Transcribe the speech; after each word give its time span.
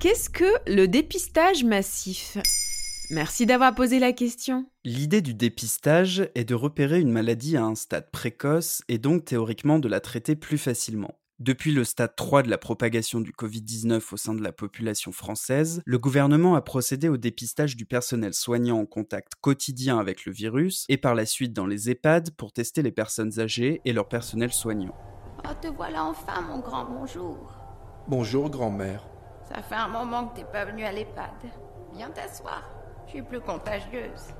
Qu'est-ce 0.00 0.30
que 0.30 0.44
le 0.68 0.86
dépistage 0.86 1.64
massif? 1.64 2.38
Merci 3.10 3.46
d'avoir 3.46 3.74
posé 3.74 3.98
la 3.98 4.12
question. 4.12 4.64
L'idée 4.84 5.22
du 5.22 5.34
dépistage 5.34 6.30
est 6.36 6.44
de 6.44 6.54
repérer 6.54 7.00
une 7.00 7.10
maladie 7.10 7.56
à 7.56 7.64
un 7.64 7.74
stade 7.74 8.08
précoce 8.12 8.82
et 8.86 8.98
donc 8.98 9.24
théoriquement 9.24 9.80
de 9.80 9.88
la 9.88 9.98
traiter 9.98 10.36
plus 10.36 10.56
facilement. 10.56 11.18
Depuis 11.40 11.72
le 11.72 11.82
stade 11.82 12.14
3 12.14 12.44
de 12.44 12.48
la 12.48 12.58
propagation 12.58 13.20
du 13.20 13.32
Covid-19 13.32 14.00
au 14.12 14.16
sein 14.16 14.34
de 14.34 14.42
la 14.42 14.52
population 14.52 15.10
française, 15.10 15.82
le 15.84 15.98
gouvernement 15.98 16.54
a 16.54 16.62
procédé 16.62 17.08
au 17.08 17.16
dépistage 17.16 17.74
du 17.74 17.84
personnel 17.84 18.34
soignant 18.34 18.78
en 18.78 18.86
contact 18.86 19.32
quotidien 19.40 19.98
avec 19.98 20.26
le 20.26 20.32
virus 20.32 20.84
et 20.88 20.96
par 20.96 21.16
la 21.16 21.26
suite 21.26 21.52
dans 21.52 21.66
les 21.66 21.90
EHPAD 21.90 22.30
pour 22.36 22.52
tester 22.52 22.82
les 22.82 22.92
personnes 22.92 23.40
âgées 23.40 23.80
et 23.84 23.92
leur 23.92 24.06
personnel 24.06 24.52
soignant. 24.52 24.94
Oh, 25.44 25.48
te 25.60 25.66
voilà 25.66 26.04
enfin, 26.04 26.40
mon 26.42 26.60
grand 26.60 26.84
bonjour. 26.84 27.52
Bonjour, 28.06 28.48
grand-mère. 28.48 29.02
Ça 29.48 29.62
fait 29.62 29.76
un 29.76 29.88
moment 29.88 30.26
que 30.26 30.36
t'es 30.36 30.44
pas 30.44 30.66
venu 30.66 30.84
à 30.84 30.92
l'EHPAD. 30.92 31.30
Viens 31.94 32.10
t'asseoir. 32.10 32.62
Je 33.06 33.12
suis 33.12 33.22
plus 33.22 33.40
contagieuse. 33.40 34.34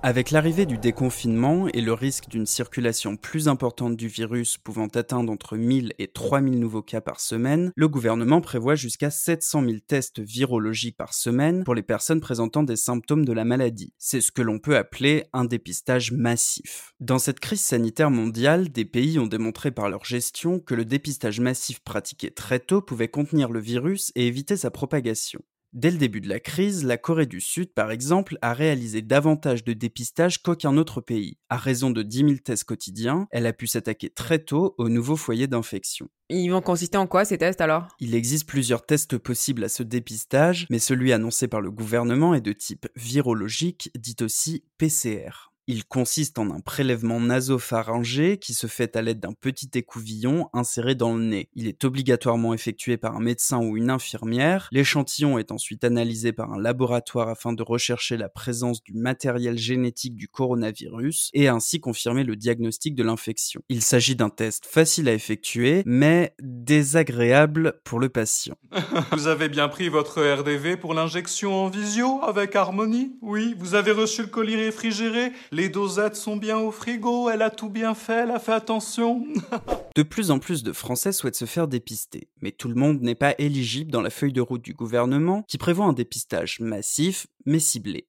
Avec 0.00 0.30
l'arrivée 0.30 0.64
du 0.64 0.78
déconfinement 0.78 1.66
et 1.74 1.80
le 1.80 1.92
risque 1.92 2.28
d'une 2.28 2.46
circulation 2.46 3.16
plus 3.16 3.48
importante 3.48 3.96
du 3.96 4.06
virus 4.06 4.56
pouvant 4.56 4.86
atteindre 4.86 5.32
entre 5.32 5.56
1000 5.56 5.92
et 5.98 6.06
3000 6.06 6.60
nouveaux 6.60 6.82
cas 6.82 7.00
par 7.00 7.18
semaine, 7.18 7.72
le 7.74 7.88
gouvernement 7.88 8.40
prévoit 8.40 8.76
jusqu'à 8.76 9.10
700 9.10 9.64
000 9.64 9.76
tests 9.84 10.20
virologiques 10.20 10.96
par 10.96 11.14
semaine 11.14 11.64
pour 11.64 11.74
les 11.74 11.82
personnes 11.82 12.20
présentant 12.20 12.62
des 12.62 12.76
symptômes 12.76 13.24
de 13.24 13.32
la 13.32 13.44
maladie. 13.44 13.92
C'est 13.98 14.20
ce 14.20 14.30
que 14.30 14.40
l'on 14.40 14.60
peut 14.60 14.76
appeler 14.76 15.24
un 15.32 15.44
dépistage 15.44 16.12
massif. 16.12 16.94
Dans 17.00 17.18
cette 17.18 17.40
crise 17.40 17.62
sanitaire 17.62 18.12
mondiale, 18.12 18.68
des 18.68 18.84
pays 18.84 19.18
ont 19.18 19.26
démontré 19.26 19.72
par 19.72 19.90
leur 19.90 20.04
gestion 20.04 20.60
que 20.60 20.76
le 20.76 20.84
dépistage 20.84 21.40
massif 21.40 21.80
pratiqué 21.80 22.30
très 22.30 22.60
tôt 22.60 22.82
pouvait 22.82 23.08
contenir 23.08 23.50
le 23.50 23.58
virus 23.58 24.12
et 24.14 24.28
éviter 24.28 24.56
sa 24.56 24.70
propagation. 24.70 25.40
Dès 25.78 25.92
le 25.92 25.98
début 25.98 26.20
de 26.20 26.28
la 26.28 26.40
crise, 26.40 26.84
la 26.84 26.96
Corée 26.96 27.26
du 27.26 27.40
Sud, 27.40 27.72
par 27.72 27.92
exemple, 27.92 28.36
a 28.42 28.52
réalisé 28.52 29.00
davantage 29.00 29.62
de 29.62 29.74
dépistage 29.74 30.42
qu'aucun 30.42 30.76
autre 30.76 31.00
pays. 31.00 31.38
À 31.50 31.56
raison 31.56 31.92
de 31.92 32.02
10 32.02 32.18
000 32.18 32.32
tests 32.44 32.64
quotidiens, 32.64 33.28
elle 33.30 33.46
a 33.46 33.52
pu 33.52 33.68
s'attaquer 33.68 34.10
très 34.10 34.40
tôt 34.40 34.74
aux 34.76 34.88
nouveaux 34.88 35.14
foyers 35.14 35.46
d'infection. 35.46 36.08
Ils 36.30 36.50
vont 36.50 36.62
consister 36.62 36.98
en 36.98 37.06
quoi 37.06 37.24
ces 37.24 37.38
tests 37.38 37.60
alors? 37.60 37.86
Il 38.00 38.16
existe 38.16 38.48
plusieurs 38.48 38.86
tests 38.86 39.18
possibles 39.18 39.62
à 39.62 39.68
ce 39.68 39.84
dépistage, 39.84 40.66
mais 40.68 40.80
celui 40.80 41.12
annoncé 41.12 41.46
par 41.46 41.60
le 41.60 41.70
gouvernement 41.70 42.34
est 42.34 42.40
de 42.40 42.52
type 42.52 42.88
virologique, 42.96 43.92
dit 43.96 44.16
aussi 44.20 44.64
PCR. 44.78 45.52
Il 45.70 45.84
consiste 45.84 46.38
en 46.38 46.50
un 46.50 46.60
prélèvement 46.60 47.20
nasopharyngé 47.20 48.38
qui 48.38 48.54
se 48.54 48.66
fait 48.66 48.96
à 48.96 49.02
l'aide 49.02 49.20
d'un 49.20 49.34
petit 49.34 49.68
écouvillon 49.74 50.48
inséré 50.54 50.94
dans 50.94 51.14
le 51.14 51.22
nez. 51.22 51.50
Il 51.54 51.68
est 51.68 51.84
obligatoirement 51.84 52.54
effectué 52.54 52.96
par 52.96 53.14
un 53.14 53.20
médecin 53.20 53.58
ou 53.58 53.76
une 53.76 53.90
infirmière. 53.90 54.70
L'échantillon 54.72 55.38
est 55.38 55.52
ensuite 55.52 55.84
analysé 55.84 56.32
par 56.32 56.50
un 56.54 56.58
laboratoire 56.58 57.28
afin 57.28 57.52
de 57.52 57.62
rechercher 57.62 58.16
la 58.16 58.30
présence 58.30 58.82
du 58.82 58.94
matériel 58.94 59.58
génétique 59.58 60.16
du 60.16 60.26
coronavirus 60.26 61.28
et 61.34 61.48
ainsi 61.48 61.80
confirmer 61.80 62.24
le 62.24 62.34
diagnostic 62.34 62.94
de 62.94 63.02
l'infection. 63.02 63.60
Il 63.68 63.82
s'agit 63.82 64.16
d'un 64.16 64.30
test 64.30 64.64
facile 64.64 65.06
à 65.06 65.12
effectuer 65.12 65.82
mais 65.84 66.34
désagréable 66.40 67.78
pour 67.84 68.00
le 68.00 68.08
patient. 68.08 68.56
Vous 69.12 69.26
avez 69.26 69.50
bien 69.50 69.68
pris 69.68 69.90
votre 69.90 70.22
RDV 70.22 70.78
pour 70.78 70.94
l'injection 70.94 71.52
en 71.52 71.68
visio 71.68 72.22
avec 72.22 72.56
Harmonie? 72.56 73.18
Oui, 73.20 73.54
vous 73.58 73.74
avez 73.74 73.92
reçu 73.92 74.22
le 74.22 74.28
colis 74.28 74.56
réfrigéré 74.56 75.32
les 75.58 75.68
dosettes 75.68 76.14
sont 76.14 76.36
bien 76.36 76.56
au 76.56 76.70
frigo, 76.70 77.28
elle 77.30 77.42
a 77.42 77.50
tout 77.50 77.68
bien 77.68 77.92
fait, 77.96 78.22
elle 78.22 78.30
a 78.30 78.38
fait 78.38 78.52
attention. 78.52 79.26
de 79.96 80.02
plus 80.04 80.30
en 80.30 80.38
plus 80.38 80.62
de 80.62 80.72
Français 80.72 81.10
souhaitent 81.10 81.34
se 81.34 81.46
faire 81.46 81.66
dépister, 81.66 82.28
mais 82.40 82.52
tout 82.52 82.68
le 82.68 82.76
monde 82.76 83.02
n'est 83.02 83.16
pas 83.16 83.34
éligible 83.38 83.90
dans 83.90 84.00
la 84.00 84.10
feuille 84.10 84.32
de 84.32 84.40
route 84.40 84.62
du 84.62 84.72
gouvernement 84.72 85.42
qui 85.48 85.58
prévoit 85.58 85.86
un 85.86 85.92
dépistage 85.92 86.60
massif 86.60 87.26
mais 87.44 87.58
ciblé. 87.58 88.06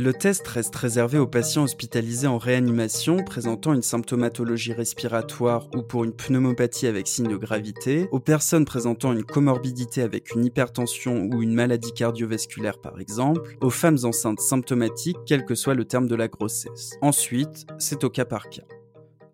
Le 0.00 0.12
test 0.12 0.46
reste 0.46 0.76
réservé 0.76 1.18
aux 1.18 1.26
patients 1.26 1.64
hospitalisés 1.64 2.28
en 2.28 2.38
réanimation 2.38 3.16
présentant 3.16 3.74
une 3.74 3.82
symptomatologie 3.82 4.72
respiratoire 4.72 5.66
ou 5.74 5.82
pour 5.82 6.04
une 6.04 6.12
pneumopathie 6.12 6.86
avec 6.86 7.08
signe 7.08 7.26
de 7.26 7.36
gravité, 7.36 8.06
aux 8.12 8.20
personnes 8.20 8.64
présentant 8.64 9.12
une 9.12 9.24
comorbidité 9.24 10.02
avec 10.02 10.36
une 10.36 10.44
hypertension 10.44 11.28
ou 11.32 11.42
une 11.42 11.52
maladie 11.52 11.92
cardiovasculaire 11.92 12.78
par 12.78 13.00
exemple, 13.00 13.56
aux 13.60 13.70
femmes 13.70 13.98
enceintes 14.04 14.38
symptomatiques 14.38 15.18
quel 15.26 15.44
que 15.44 15.56
soit 15.56 15.74
le 15.74 15.84
terme 15.84 16.06
de 16.06 16.14
la 16.14 16.28
grossesse. 16.28 16.96
Ensuite, 17.02 17.66
c'est 17.80 18.04
au 18.04 18.08
cas 18.08 18.24
par 18.24 18.50
cas. 18.50 18.77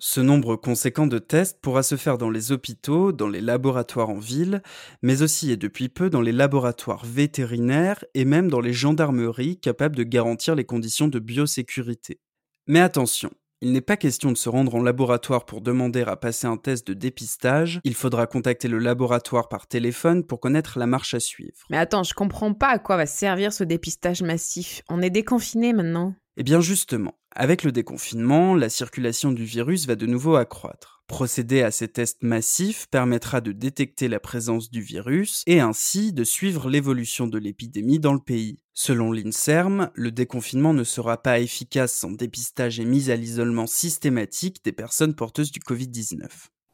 Ce 0.00 0.20
nombre 0.20 0.54
conséquent 0.54 1.08
de 1.08 1.18
tests 1.18 1.60
pourra 1.60 1.82
se 1.82 1.96
faire 1.96 2.18
dans 2.18 2.30
les 2.30 2.52
hôpitaux, 2.52 3.10
dans 3.12 3.28
les 3.28 3.40
laboratoires 3.40 4.10
en 4.10 4.18
ville, 4.18 4.62
mais 5.02 5.22
aussi 5.22 5.50
et 5.50 5.56
depuis 5.56 5.88
peu 5.88 6.08
dans 6.08 6.20
les 6.20 6.30
laboratoires 6.30 7.04
vétérinaires 7.04 8.04
et 8.14 8.24
même 8.24 8.48
dans 8.48 8.60
les 8.60 8.72
gendarmeries 8.72 9.58
capables 9.58 9.96
de 9.96 10.04
garantir 10.04 10.54
les 10.54 10.64
conditions 10.64 11.08
de 11.08 11.18
biosécurité. 11.18 12.20
Mais 12.68 12.78
attention, 12.78 13.30
il 13.60 13.72
n'est 13.72 13.80
pas 13.80 13.96
question 13.96 14.30
de 14.30 14.36
se 14.36 14.48
rendre 14.48 14.76
en 14.76 14.82
laboratoire 14.82 15.44
pour 15.44 15.62
demander 15.62 16.02
à 16.02 16.14
passer 16.14 16.46
un 16.46 16.56
test 16.56 16.86
de 16.86 16.94
dépistage, 16.94 17.80
il 17.82 17.94
faudra 17.94 18.28
contacter 18.28 18.68
le 18.68 18.78
laboratoire 18.78 19.48
par 19.48 19.66
téléphone 19.66 20.24
pour 20.24 20.38
connaître 20.38 20.78
la 20.78 20.86
marche 20.86 21.14
à 21.14 21.20
suivre. 21.20 21.66
Mais 21.70 21.76
attends, 21.76 22.04
je 22.04 22.14
comprends 22.14 22.54
pas 22.54 22.68
à 22.68 22.78
quoi 22.78 22.96
va 22.96 23.06
servir 23.06 23.52
ce 23.52 23.64
dépistage 23.64 24.22
massif. 24.22 24.82
On 24.88 25.02
est 25.02 25.10
déconfiné 25.10 25.72
maintenant. 25.72 26.14
Eh 26.36 26.44
bien 26.44 26.60
justement, 26.60 27.17
avec 27.34 27.62
le 27.62 27.72
déconfinement, 27.72 28.54
la 28.54 28.68
circulation 28.68 29.32
du 29.32 29.44
virus 29.44 29.86
va 29.86 29.96
de 29.96 30.06
nouveau 30.06 30.36
accroître. 30.36 31.02
Procéder 31.06 31.62
à 31.62 31.70
ces 31.70 31.88
tests 31.88 32.22
massifs 32.22 32.86
permettra 32.90 33.40
de 33.40 33.52
détecter 33.52 34.08
la 34.08 34.20
présence 34.20 34.70
du 34.70 34.82
virus 34.82 35.42
et 35.46 35.60
ainsi 35.60 36.12
de 36.12 36.24
suivre 36.24 36.68
l'évolution 36.68 37.26
de 37.26 37.38
l'épidémie 37.38 37.98
dans 37.98 38.12
le 38.12 38.20
pays. 38.20 38.60
Selon 38.74 39.10
l'INSERM, 39.10 39.90
le 39.94 40.12
déconfinement 40.12 40.74
ne 40.74 40.84
sera 40.84 41.22
pas 41.22 41.40
efficace 41.40 41.92
sans 41.94 42.10
dépistage 42.10 42.78
et 42.78 42.84
mise 42.84 43.10
à 43.10 43.16
l'isolement 43.16 43.66
systématique 43.66 44.62
des 44.64 44.72
personnes 44.72 45.14
porteuses 45.14 45.50
du 45.50 45.60
Covid-19. 45.60 46.28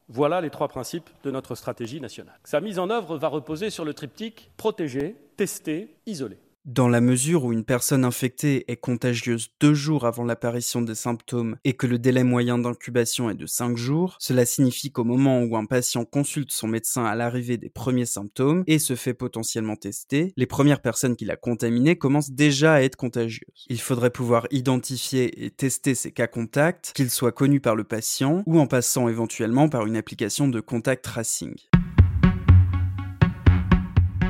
Voilà 0.07 0.41
les 0.41 0.49
trois 0.49 0.67
principes 0.67 1.09
de 1.23 1.31
notre 1.31 1.55
stratégie 1.55 2.01
nationale. 2.01 2.39
Sa 2.43 2.61
mise 2.61 2.77
en 2.77 2.89
œuvre 2.89 3.17
va 3.17 3.27
reposer 3.27 3.69
sur 3.69 3.85
le 3.85 3.93
triptyque 3.93 4.51
protéger, 4.57 5.15
tester, 5.37 5.95
isoler. 6.05 6.37
Dans 6.65 6.87
la 6.87 6.99
mesure 6.99 7.43
où 7.43 7.53
une 7.53 7.63
personne 7.63 8.03
infectée 8.03 8.65
est 8.71 8.77
contagieuse 8.77 9.49
deux 9.61 9.75
jours 9.75 10.07
avant 10.07 10.23
l'apparition 10.23 10.81
des 10.81 10.95
symptômes 10.95 11.57
et 11.63 11.73
que 11.73 11.85
le 11.85 11.99
délai 11.99 12.23
moyen 12.23 12.57
d'incubation 12.57 13.29
est 13.29 13.35
de 13.35 13.45
cinq 13.45 13.77
jours, 13.77 14.17
cela 14.19 14.47
signifie 14.47 14.91
qu'au 14.91 15.03
moment 15.03 15.43
où 15.43 15.57
un 15.57 15.65
patient 15.65 16.05
consulte 16.05 16.51
son 16.51 16.67
médecin 16.67 17.05
à 17.05 17.13
l'arrivée 17.13 17.57
des 17.57 17.69
premiers 17.69 18.07
symptômes 18.07 18.63
et 18.65 18.79
se 18.79 18.95
fait 18.95 19.13
potentiellement 19.13 19.75
tester, 19.75 20.33
les 20.37 20.47
premières 20.47 20.81
personnes 20.81 21.15
qu'il 21.15 21.29
a 21.29 21.35
contaminées 21.35 21.99
commencent 21.99 22.31
déjà 22.31 22.73
à 22.73 22.81
être 22.81 22.95
contagieuses. 22.95 23.67
Il 23.69 23.79
faudrait 23.79 24.09
pouvoir 24.09 24.47
identifier 24.49 25.45
et 25.45 25.51
tester 25.51 25.93
ces 25.93 26.11
cas 26.11 26.25
contacts, 26.25 26.93
qu'ils 26.95 27.11
soient 27.11 27.31
connus 27.31 27.61
par 27.61 27.75
le 27.75 27.83
patient 27.83 28.41
ou 28.47 28.59
en 28.59 28.65
passant 28.65 29.07
éventuellement 29.07 29.69
par 29.69 29.85
une 29.85 29.97
application 29.97 30.47
de 30.47 30.59
contact 30.61 31.03
tracing. 31.03 31.53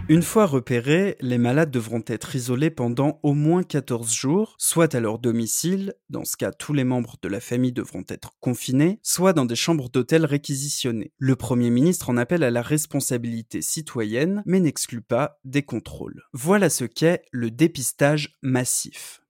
Une 0.08 0.22
fois 0.22 0.46
repérés, 0.46 1.18
les 1.20 1.40
malades 1.40 1.72
devront 1.72 2.04
être 2.06 2.36
isolés 2.36 2.70
pendant 2.70 3.20
au 3.24 3.34
moins 3.34 3.64
14 3.64 4.14
jours, 4.14 4.54
soit 4.60 4.94
à 4.94 5.00
leur 5.00 5.18
domicile, 5.18 5.96
dans 6.12 6.24
ce 6.24 6.38
cas 6.38 6.52
tous 6.52 6.74
les 6.74 6.84
membres 6.84 7.16
de 7.24 7.28
la 7.28 7.40
famille 7.40 7.72
devront 7.72 8.04
être 8.10 8.34
confinés, 8.40 9.00
soit 9.02 9.34
dans 9.34 9.46
des 9.46 9.56
chambres 9.56 9.90
d'hôtel 9.90 10.24
réquisitionnées. 10.24 11.12
Le 11.18 11.36
Premier 11.36 11.72
ministre 11.72 12.12
en 12.12 12.18
appelle 12.18 12.44
à 12.44 12.52
la 12.52 12.62
responsabilité 12.62 13.64
citoyenne, 13.64 14.44
mais 14.46 14.60
n'exclut 14.60 15.02
pas 15.02 15.40
des 15.44 15.64
contrôles. 15.64 16.22
Voilà 16.34 16.70
ce 16.70 16.86
qu'est 16.86 17.24
le 17.32 17.50
dépistage 17.50 18.36
massif. 18.44 19.22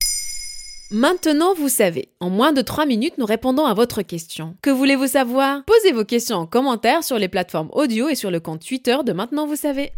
Maintenant, 0.92 1.54
vous 1.54 1.70
savez. 1.70 2.10
En 2.20 2.30
moins 2.30 2.52
de 2.52 2.62
3 2.62 2.86
minutes, 2.86 3.18
nous 3.18 3.26
répondons 3.26 3.66
à 3.66 3.74
votre 3.74 4.02
question. 4.02 4.58
Que 4.62 4.72
voulez-vous 4.72 5.08
savoir? 5.08 5.64
Posez 5.64 5.94
vos 5.94 6.04
questions 6.04 6.36
en 6.36 6.46
commentaire 6.46 7.06
sur 7.06 7.18
les 7.18 7.30
plateformes 7.30 7.70
audio 7.72 8.10
et 8.10 8.16
sur 8.16 8.30
le 8.30 8.42
compte 8.42 8.66
Twitter 8.66 8.98
de 9.06 9.14
Maintenant, 9.14 9.48
vous 9.48 9.56
savez. 9.56 9.94